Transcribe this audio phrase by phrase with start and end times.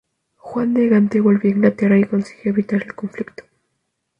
[0.37, 3.43] Juan de Gante volvió a Inglaterra y consiguió evitar el conflicto.